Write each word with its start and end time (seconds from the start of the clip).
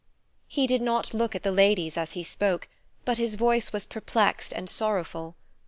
He 0.47 0.65
did 0.65 0.81
not 0.81 1.13
look 1.13 1.35
at 1.35 1.43
the 1.43 1.51
ladies 1.51 1.95
as 1.95 2.13
he 2.13 2.23
spoke, 2.23 2.67
but 3.05 3.19
his 3.19 3.35
voice 3.35 3.71
was 3.71 3.85
perplexed 3.85 4.51
and 4.51 4.67
sorrowful. 4.67 5.35